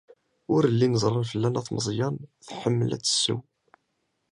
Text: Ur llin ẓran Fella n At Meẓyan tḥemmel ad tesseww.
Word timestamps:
Ur 0.53 0.63
llin 0.73 0.99
ẓran 1.01 1.25
Fella 1.31 1.49
n 1.51 1.59
At 1.59 1.67
Meẓyan 1.73 2.15
tḥemmel 2.47 2.91
ad 2.95 3.01
tesseww. 3.03 3.41